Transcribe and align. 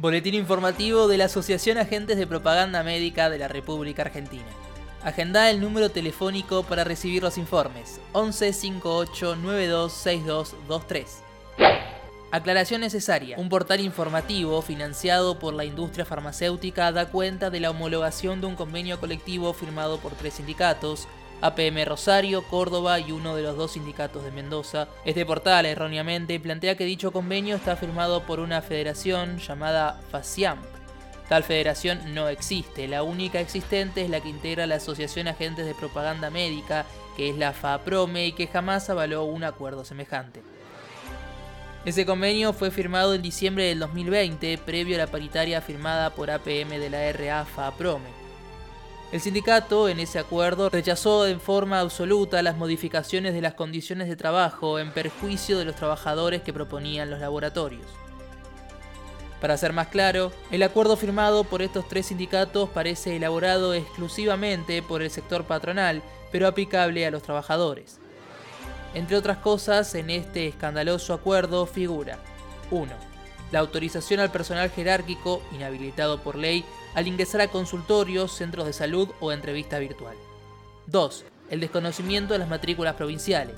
Boletín 0.00 0.32
informativo 0.32 1.08
de 1.08 1.18
la 1.18 1.26
Asociación 1.26 1.76
Agentes 1.76 2.16
de 2.16 2.26
Propaganda 2.26 2.82
Médica 2.82 3.28
de 3.28 3.36
la 3.36 3.48
República 3.48 4.00
Argentina. 4.00 4.46
Agenda 5.04 5.50
el 5.50 5.60
número 5.60 5.90
telefónico 5.90 6.62
para 6.62 6.84
recibir 6.84 7.22
los 7.22 7.36
informes 7.36 8.00
11 8.12 8.54
58 8.54 9.36
92 9.36 9.92
6223. 9.92 11.22
Aclaración 12.30 12.80
necesaria. 12.80 13.36
Un 13.38 13.50
portal 13.50 13.80
informativo 13.80 14.62
financiado 14.62 15.38
por 15.38 15.52
la 15.52 15.66
industria 15.66 16.06
farmacéutica 16.06 16.92
da 16.92 17.10
cuenta 17.10 17.50
de 17.50 17.60
la 17.60 17.70
homologación 17.70 18.40
de 18.40 18.46
un 18.46 18.56
convenio 18.56 18.98
colectivo 19.00 19.52
firmado 19.52 19.98
por 19.98 20.12
tres 20.12 20.32
sindicatos, 20.32 21.08
APM 21.40 21.84
Rosario, 21.84 22.42
Córdoba 22.42 23.00
y 23.00 23.12
uno 23.12 23.34
de 23.34 23.42
los 23.42 23.56
dos 23.56 23.72
sindicatos 23.72 24.24
de 24.24 24.30
Mendoza. 24.30 24.88
Este 25.04 25.24
portal 25.24 25.66
erróneamente 25.66 26.38
plantea 26.40 26.76
que 26.76 26.84
dicho 26.84 27.12
convenio 27.12 27.56
está 27.56 27.76
firmado 27.76 28.26
por 28.26 28.40
una 28.40 28.62
federación 28.62 29.38
llamada 29.38 30.00
FACIAMP. 30.10 30.62
Tal 31.28 31.44
federación 31.44 32.12
no 32.12 32.28
existe, 32.28 32.88
la 32.88 33.04
única 33.04 33.40
existente 33.40 34.02
es 34.02 34.10
la 34.10 34.20
que 34.20 34.28
integra 34.28 34.66
la 34.66 34.74
Asociación 34.74 35.28
Agentes 35.28 35.64
de 35.64 35.74
Propaganda 35.74 36.28
Médica, 36.28 36.86
que 37.16 37.30
es 37.30 37.36
la 37.36 37.52
FAPROME 37.52 38.26
y 38.26 38.32
que 38.32 38.48
jamás 38.48 38.90
avaló 38.90 39.24
un 39.24 39.44
acuerdo 39.44 39.84
semejante. 39.84 40.42
Ese 41.84 42.04
convenio 42.04 42.52
fue 42.52 42.70
firmado 42.70 43.14
en 43.14 43.22
diciembre 43.22 43.64
del 43.64 43.78
2020, 43.78 44.58
previo 44.58 44.96
a 44.96 44.98
la 44.98 45.06
paritaria 45.06 45.62
firmada 45.62 46.10
por 46.10 46.30
APM 46.30 46.78
de 46.78 46.90
la 46.90 47.10
RA 47.12 47.44
FAPROME. 47.46 48.19
El 49.12 49.20
sindicato, 49.20 49.88
en 49.88 49.98
ese 49.98 50.20
acuerdo, 50.20 50.70
rechazó 50.70 51.26
en 51.26 51.40
forma 51.40 51.80
absoluta 51.80 52.42
las 52.42 52.56
modificaciones 52.56 53.34
de 53.34 53.40
las 53.40 53.54
condiciones 53.54 54.08
de 54.08 54.14
trabajo 54.14 54.78
en 54.78 54.92
perjuicio 54.92 55.58
de 55.58 55.64
los 55.64 55.74
trabajadores 55.74 56.42
que 56.42 56.52
proponían 56.52 57.10
los 57.10 57.18
laboratorios. 57.18 57.86
Para 59.40 59.56
ser 59.56 59.72
más 59.72 59.88
claro, 59.88 60.30
el 60.52 60.62
acuerdo 60.62 60.96
firmado 60.96 61.42
por 61.42 61.60
estos 61.60 61.88
tres 61.88 62.06
sindicatos 62.06 62.68
parece 62.68 63.16
elaborado 63.16 63.74
exclusivamente 63.74 64.80
por 64.80 65.02
el 65.02 65.10
sector 65.10 65.44
patronal, 65.44 66.02
pero 66.30 66.46
aplicable 66.46 67.04
a 67.04 67.10
los 67.10 67.22
trabajadores. 67.24 67.98
Entre 68.94 69.16
otras 69.16 69.38
cosas, 69.38 69.92
en 69.96 70.10
este 70.10 70.46
escandaloso 70.46 71.14
acuerdo 71.14 71.66
figura 71.66 72.18
1. 72.70 72.92
La 73.50 73.58
autorización 73.58 74.20
al 74.20 74.30
personal 74.30 74.70
jerárquico, 74.70 75.42
inhabilitado 75.52 76.20
por 76.20 76.36
ley, 76.36 76.64
al 76.94 77.06
ingresar 77.06 77.40
a 77.40 77.48
consultorios, 77.48 78.32
centros 78.32 78.66
de 78.66 78.72
salud 78.72 79.08
o 79.20 79.32
entrevista 79.32 79.78
virtual. 79.78 80.16
2. 80.86 81.24
El 81.50 81.60
desconocimiento 81.60 82.32
de 82.32 82.38
las 82.40 82.48
matrículas 82.48 82.94
provinciales. 82.94 83.56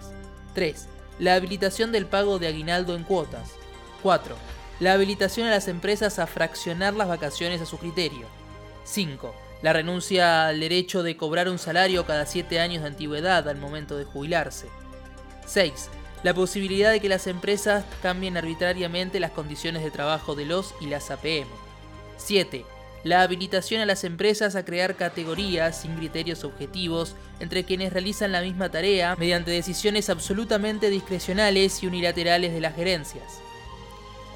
3. 0.54 0.88
La 1.18 1.34
habilitación 1.34 1.92
del 1.92 2.06
pago 2.06 2.38
de 2.38 2.46
aguinaldo 2.46 2.94
en 2.94 3.04
cuotas. 3.04 3.52
4. 4.02 4.34
La 4.80 4.94
habilitación 4.94 5.46
a 5.46 5.50
las 5.50 5.68
empresas 5.68 6.18
a 6.18 6.26
fraccionar 6.26 6.94
las 6.94 7.08
vacaciones 7.08 7.60
a 7.60 7.66
su 7.66 7.78
criterio. 7.78 8.26
5. 8.84 9.34
La 9.62 9.72
renuncia 9.72 10.48
al 10.48 10.60
derecho 10.60 11.02
de 11.02 11.16
cobrar 11.16 11.48
un 11.48 11.58
salario 11.58 12.04
cada 12.04 12.26
7 12.26 12.60
años 12.60 12.82
de 12.82 12.88
antigüedad 12.88 13.48
al 13.48 13.58
momento 13.58 13.96
de 13.96 14.04
jubilarse. 14.04 14.66
6. 15.46 15.88
La 16.22 16.34
posibilidad 16.34 16.90
de 16.90 17.00
que 17.00 17.08
las 17.08 17.26
empresas 17.26 17.84
cambien 18.02 18.36
arbitrariamente 18.36 19.20
las 19.20 19.30
condiciones 19.30 19.82
de 19.82 19.90
trabajo 19.90 20.34
de 20.34 20.46
los 20.46 20.74
y 20.80 20.86
las 20.86 21.10
APM. 21.10 21.48
7 22.16 22.64
la 23.04 23.22
habilitación 23.22 23.80
a 23.80 23.86
las 23.86 24.04
empresas 24.04 24.54
a 24.54 24.64
crear 24.64 24.94
categorías 24.94 25.80
sin 25.80 25.96
criterios 25.96 26.44
objetivos 26.44 27.16
entre 27.40 27.64
quienes 27.64 27.92
realizan 27.92 28.32
la 28.32 28.42
misma 28.42 28.70
tarea 28.70 29.16
mediante 29.16 29.50
decisiones 29.50 30.08
absolutamente 30.08 30.90
discrecionales 30.90 31.82
y 31.82 31.86
unilaterales 31.86 32.52
de 32.52 32.60
las 32.60 32.76
gerencias. 32.76 33.40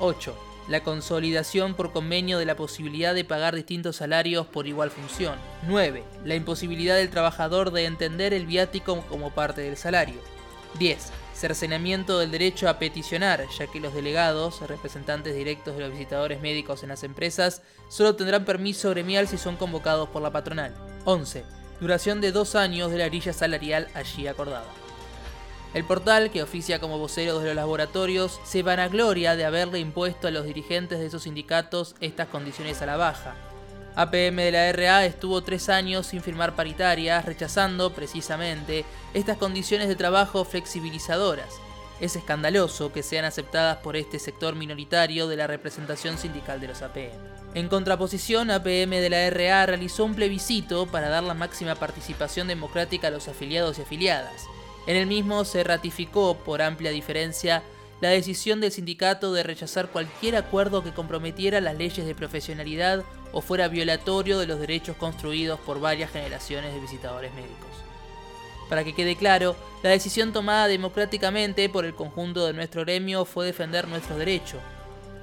8. 0.00 0.36
La 0.69 0.83
consolidación 0.83 1.75
por 1.75 1.92
convenio 1.92 2.39
de 2.39 2.45
la 2.45 2.56
posibilidad 2.56 3.14
de 3.14 3.25
pagar 3.25 3.55
distintos 3.55 3.97
salarios 3.97 4.47
por 4.48 4.67
igual 4.67 4.91
función. 4.91 5.36
9. 5.69 6.03
La 6.25 6.34
imposibilidad 6.34 6.97
del 6.97 7.11
trabajador 7.11 7.70
de 7.70 7.84
entender 7.84 8.34
el 8.34 8.47
viático 8.47 9.01
como 9.08 9.30
parte 9.30 9.61
del 9.61 9.77
salario. 9.77 10.36
10 10.79 11.13
cercenamiento 11.37 12.19
del 12.19 12.31
derecho 12.31 12.69
a 12.69 12.79
peticionar, 12.79 13.47
ya 13.57 13.67
que 13.67 13.79
los 13.79 13.95
delegados, 13.95 14.61
representantes 14.63 15.35
directos 15.35 15.77
de 15.77 15.83
los 15.83 15.92
visitadores 15.92 16.41
médicos 16.41 16.83
en 16.83 16.89
las 16.89 17.05
empresas, 17.05 17.63
solo 17.89 18.17
tendrán 18.17 18.45
permiso 18.45 18.91
gremial 18.91 19.29
si 19.29 19.37
son 19.37 19.57
convocados 19.57 20.09
por 20.09 20.23
la 20.23 20.33
patronal. 20.33 20.75
11. 21.05 21.45
Duración 21.81 22.20
de 22.20 22.33
dos 22.33 22.55
años 22.55 22.91
de 22.91 22.98
la 22.98 23.07
grilla 23.07 23.35
salarial 23.35 23.89
allí 23.95 24.27
acordada. 24.27 24.67
El 25.75 25.85
portal, 25.85 26.31
que 26.31 26.42
oficia 26.42 26.81
como 26.81 26.98
vocero 26.98 27.39
de 27.39 27.48
los 27.48 27.57
laboratorios, 27.57 28.41
se 28.45 28.63
vanagloria 28.63 29.37
de 29.37 29.45
haberle 29.45 29.79
impuesto 29.79 30.27
a 30.27 30.31
los 30.31 30.47
dirigentes 30.47 30.98
de 30.98 31.07
esos 31.07 31.25
sindicatos 31.25 31.95
estas 32.01 32.29
condiciones 32.29 32.81
a 32.81 32.87
la 32.87 32.97
baja, 32.97 33.35
APM 33.96 34.36
de 34.36 34.52
la 34.52 34.70
RA 34.73 35.07
estuvo 35.07 35.42
tres 35.42 35.70
años 35.70 36.07
sin 36.07 36.20
firmar 36.20 36.55
paritarias, 36.55 37.24
rechazando 37.24 37.95
precisamente 37.95 38.84
estas 39.14 39.39
condiciones 39.39 39.89
de 39.89 39.96
trabajo 39.96 40.45
flexibilizadoras. 40.45 41.48
Es 41.98 42.14
escandaloso 42.14 42.92
que 42.92 43.02
sean 43.02 43.24
aceptadas 43.24 43.79
por 43.79 43.96
este 43.96 44.18
sector 44.18 44.55
minoritario 44.55 45.29
de 45.29 45.36
la 45.36 45.46
representación 45.46 46.18
sindical 46.18 46.61
de 46.61 46.68
los 46.68 46.83
APM. 46.83 47.11
En 47.55 47.68
contraposición, 47.68 48.51
APM 48.51 48.90
de 48.90 49.08
la 49.08 49.30
RA 49.30 49.64
realizó 49.64 50.05
un 50.05 50.14
plebiscito 50.14 50.84
para 50.84 51.08
dar 51.08 51.23
la 51.23 51.33
máxima 51.33 51.74
participación 51.74 52.48
democrática 52.48 53.08
a 53.08 53.11
los 53.11 53.28
afiliados 53.28 53.78
y 53.78 53.83
afiliadas. 53.83 54.45
En 54.86 54.96
el 54.96 55.07
mismo 55.07 55.46
se 55.46 55.64
ratificó, 55.64 56.36
por 56.36 56.61
amplia 56.61 56.90
diferencia, 56.90 57.63
la 58.01 58.11
decisión 58.11 58.61
del 58.61 58.73
sindicato 58.73 59.33
de 59.33 59.42
rechazar 59.42 59.89
cualquier 59.89 60.36
acuerdo 60.36 60.84
que 60.84 60.92
comprometiera 60.92 61.61
las 61.61 61.77
leyes 61.77 62.07
de 62.07 62.14
profesionalidad 62.14 63.05
o 63.33 63.40
fuera 63.40 63.68
violatorio 63.68 64.39
de 64.39 64.46
los 64.46 64.61
derechos 64.61 64.96
construidos 64.96 65.58
por 65.61 65.80
varias 65.80 66.11
generaciones 66.11 66.74
de 66.74 66.80
visitadores 66.80 67.33
médicos. 67.34 67.70
Para 68.68 68.84
que 68.84 68.95
quede 68.95 69.17
claro, 69.17 69.57
la 69.83 69.90
decisión 69.90 70.33
tomada 70.33 70.68
democráticamente 70.68 71.68
por 71.68 71.84
el 71.84 71.95
conjunto 71.95 72.46
de 72.46 72.52
nuestro 72.52 72.83
gremio 72.83 73.24
fue 73.24 73.46
defender 73.46 73.86
nuestro 73.89 74.18
derecho. 74.18 74.58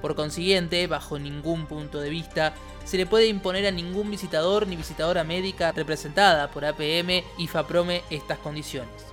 Por 0.01 0.16
consiguiente, 0.16 0.88
bajo 0.88 1.19
ningún 1.19 1.66
punto 1.66 2.00
de 2.00 2.09
vista, 2.09 2.53
se 2.85 2.97
le 2.97 3.05
puede 3.05 3.28
imponer 3.28 3.66
a 3.67 3.72
ningún 3.72 4.09
visitador 4.09 4.67
ni 4.67 4.75
visitadora 4.75 5.23
médica 5.23 5.72
representada 5.72 6.50
por 6.51 6.66
APM 6.66 7.23
y 7.38 7.47
FAPROME 7.47 8.03
estas 8.09 8.40
condiciones. 8.40 9.12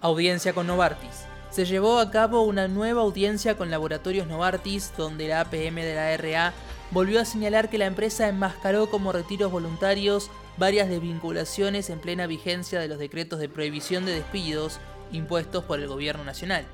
Audiencia 0.00 0.52
con 0.52 0.68
Novartis. 0.68 1.26
Se 1.50 1.64
llevó 1.64 1.98
a 1.98 2.12
cabo 2.12 2.42
una 2.42 2.68
nueva 2.68 3.02
audiencia 3.02 3.56
con 3.56 3.68
Laboratorios 3.68 4.28
Novartis 4.28 4.92
donde 4.96 5.26
la 5.26 5.40
APM 5.40 5.74
de 5.74 5.94
la 5.96 6.16
RA 6.16 6.52
volvió 6.92 7.20
a 7.20 7.24
señalar 7.24 7.68
que 7.68 7.78
la 7.78 7.86
empresa 7.86 8.28
enmascaró 8.28 8.90
como 8.90 9.10
retiros 9.10 9.50
voluntarios 9.50 10.30
varias 10.56 10.88
desvinculaciones 10.88 11.90
en 11.90 11.98
plena 11.98 12.28
vigencia 12.28 12.78
de 12.78 12.86
los 12.86 13.00
decretos 13.00 13.40
de 13.40 13.48
prohibición 13.48 14.06
de 14.06 14.12
despidos 14.12 14.78
impuestos 15.10 15.64
por 15.64 15.80
el 15.80 15.88
gobierno 15.88 16.22
nacional. 16.22 16.64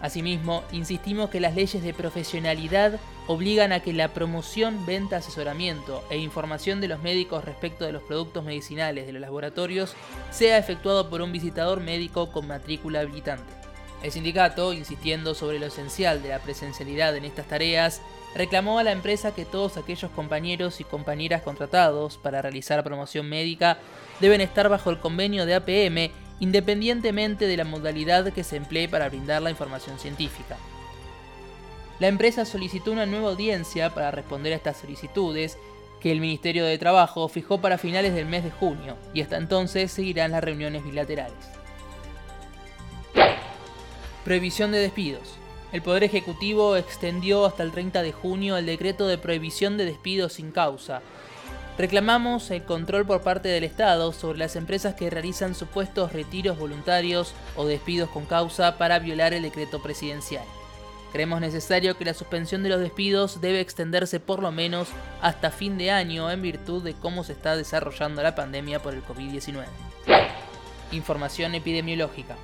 Asimismo, 0.00 0.64
insistimos 0.72 1.30
que 1.30 1.40
las 1.40 1.54
leyes 1.54 1.82
de 1.82 1.94
profesionalidad 1.94 3.00
obligan 3.26 3.72
a 3.72 3.80
que 3.80 3.92
la 3.92 4.08
promoción, 4.08 4.84
venta, 4.84 5.16
asesoramiento 5.16 6.04
e 6.10 6.18
información 6.18 6.80
de 6.80 6.88
los 6.88 7.02
médicos 7.02 7.44
respecto 7.44 7.86
de 7.86 7.92
los 7.92 8.02
productos 8.02 8.44
medicinales 8.44 9.06
de 9.06 9.12
los 9.12 9.22
laboratorios 9.22 9.94
sea 10.30 10.58
efectuado 10.58 11.08
por 11.08 11.22
un 11.22 11.32
visitador 11.32 11.80
médico 11.80 12.30
con 12.32 12.46
matrícula 12.46 13.00
habilitante. 13.00 13.52
El 14.02 14.12
sindicato, 14.12 14.74
insistiendo 14.74 15.34
sobre 15.34 15.58
lo 15.58 15.64
esencial 15.64 16.22
de 16.22 16.28
la 16.28 16.38
presencialidad 16.38 17.16
en 17.16 17.24
estas 17.24 17.46
tareas, 17.46 18.02
reclamó 18.34 18.78
a 18.78 18.82
la 18.82 18.92
empresa 18.92 19.34
que 19.34 19.46
todos 19.46 19.78
aquellos 19.78 20.10
compañeros 20.10 20.80
y 20.80 20.84
compañeras 20.84 21.40
contratados 21.40 22.18
para 22.18 22.42
realizar 22.42 22.84
promoción 22.84 23.26
médica 23.26 23.78
deben 24.20 24.42
estar 24.42 24.68
bajo 24.68 24.90
el 24.90 24.98
convenio 24.98 25.46
de 25.46 25.54
APM 25.54 26.12
independientemente 26.40 27.46
de 27.46 27.56
la 27.56 27.64
modalidad 27.64 28.32
que 28.32 28.44
se 28.44 28.56
emplee 28.56 28.88
para 28.88 29.08
brindar 29.08 29.42
la 29.42 29.50
información 29.50 29.98
científica. 29.98 30.56
La 32.00 32.08
empresa 32.08 32.44
solicitó 32.44 32.90
una 32.90 33.06
nueva 33.06 33.30
audiencia 33.30 33.94
para 33.94 34.10
responder 34.10 34.52
a 34.52 34.56
estas 34.56 34.78
solicitudes 34.78 35.56
que 36.00 36.12
el 36.12 36.20
Ministerio 36.20 36.64
de 36.64 36.76
Trabajo 36.76 37.28
fijó 37.28 37.60
para 37.60 37.78
finales 37.78 38.14
del 38.14 38.26
mes 38.26 38.44
de 38.44 38.50
junio 38.50 38.96
y 39.14 39.22
hasta 39.22 39.36
entonces 39.36 39.92
seguirán 39.92 40.32
las 40.32 40.44
reuniones 40.44 40.84
bilaterales. 40.84 41.38
Prohibición 44.24 44.72
de 44.72 44.78
despidos. 44.78 45.36
El 45.72 45.82
Poder 45.82 46.04
Ejecutivo 46.04 46.76
extendió 46.76 47.46
hasta 47.46 47.62
el 47.62 47.72
30 47.72 48.02
de 48.02 48.12
junio 48.12 48.56
el 48.56 48.66
decreto 48.66 49.06
de 49.06 49.18
prohibición 49.18 49.76
de 49.76 49.84
despidos 49.84 50.34
sin 50.34 50.50
causa, 50.50 51.02
Reclamamos 51.76 52.52
el 52.52 52.62
control 52.62 53.04
por 53.04 53.22
parte 53.22 53.48
del 53.48 53.64
Estado 53.64 54.12
sobre 54.12 54.38
las 54.38 54.54
empresas 54.54 54.94
que 54.94 55.10
realizan 55.10 55.56
supuestos 55.56 56.12
retiros 56.12 56.56
voluntarios 56.56 57.34
o 57.56 57.66
despidos 57.66 58.08
con 58.10 58.26
causa 58.26 58.78
para 58.78 59.00
violar 59.00 59.34
el 59.34 59.42
decreto 59.42 59.82
presidencial. 59.82 60.44
Creemos 61.12 61.40
necesario 61.40 61.96
que 61.96 62.04
la 62.04 62.14
suspensión 62.14 62.62
de 62.62 62.68
los 62.68 62.80
despidos 62.80 63.40
debe 63.40 63.60
extenderse 63.60 64.20
por 64.20 64.40
lo 64.40 64.52
menos 64.52 64.88
hasta 65.20 65.50
fin 65.50 65.76
de 65.76 65.90
año 65.90 66.30
en 66.30 66.42
virtud 66.42 66.82
de 66.82 66.94
cómo 66.94 67.24
se 67.24 67.32
está 67.32 67.56
desarrollando 67.56 68.22
la 68.22 68.36
pandemia 68.36 68.80
por 68.80 68.94
el 68.94 69.04
COVID-19. 69.04 69.64
Información 70.92 71.56
epidemiológica. 71.56 72.36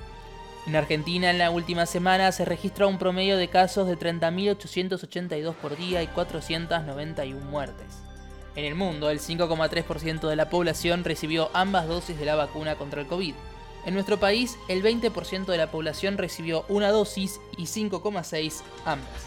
En 0.67 0.75
Argentina 0.75 1.29
en 1.29 1.37
la 1.37 1.51
última 1.51 1.85
semana 1.85 2.33
se 2.33 2.43
registra 2.43 2.85
un 2.85 2.99
promedio 2.99 3.37
de 3.37 3.47
casos 3.47 3.87
de 3.87 3.97
30.882 3.97 5.53
por 5.55 5.77
día 5.77 6.03
y 6.03 6.07
491 6.07 7.45
muertes. 7.45 8.10
En 8.55 8.65
el 8.65 8.75
mundo, 8.75 9.09
el 9.09 9.19
5,3% 9.19 10.27
de 10.27 10.35
la 10.35 10.49
población 10.49 11.03
recibió 11.03 11.49
ambas 11.53 11.87
dosis 11.87 12.19
de 12.19 12.25
la 12.25 12.35
vacuna 12.35 12.75
contra 12.75 13.01
el 13.01 13.07
COVID. 13.07 13.33
En 13.85 13.93
nuestro 13.93 14.19
país, 14.19 14.57
el 14.67 14.83
20% 14.83 15.45
de 15.45 15.57
la 15.57 15.71
población 15.71 16.17
recibió 16.17 16.65
una 16.67 16.89
dosis 16.89 17.39
y 17.57 17.63
5,6 17.63 18.61
ambas. 18.85 19.25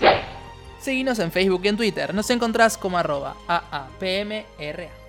Seguinos 0.79 1.19
en 1.19 1.33
Facebook 1.33 1.63
y 1.65 1.69
en 1.69 1.77
Twitter. 1.77 2.15
Nos 2.15 2.29
encontrás 2.31 2.77
como 2.77 2.99
arroba 2.99 3.37
AAPMRA. 3.49 5.04